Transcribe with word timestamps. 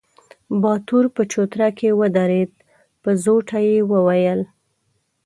باتور 0.61 1.05
په 1.15 1.21
چوتره 1.31 1.69
کې 1.77 1.89
ودرېد، 1.99 2.51
په 3.01 3.09
زوټه 3.23 3.59
يې 3.67 3.77
وويل: 3.91 4.41